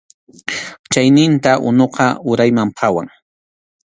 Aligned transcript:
Chayninta 0.91 1.51
unuqa 1.67 2.05
urayman 2.31 2.69
phawan. 2.77 3.07